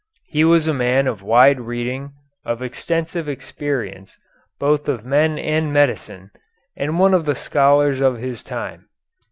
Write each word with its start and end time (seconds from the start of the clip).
He 0.25 0.43
was 0.43 0.67
a 0.67 0.73
man 0.73 1.05
of 1.05 1.21
wide 1.21 1.59
reading, 1.61 2.13
of 2.43 2.63
extensive 2.63 3.29
experience, 3.29 4.17
both 4.59 4.89
of 4.89 5.05
men 5.05 5.37
and 5.37 5.71
medicine, 5.71 6.31
and 6.75 6.97
one 6.97 7.13
of 7.13 7.25
the 7.25 7.35
scholars 7.35 8.01
of 8.01 8.17
his 8.17 8.41
time. 8.41 8.89